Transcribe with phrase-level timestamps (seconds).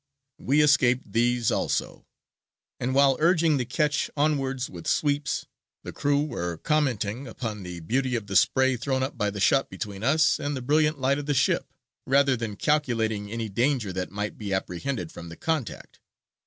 [0.39, 2.07] We escaped these also,
[2.79, 5.45] and while urging the ketch onwards with sweeps,
[5.83, 9.69] the crew were commenting upon the beauty of the spray thrown up by the shot
[9.69, 11.71] between us and the brilliant light of the ship,
[12.07, 15.99] rather than calculating any danger that might be apprehended from the contact.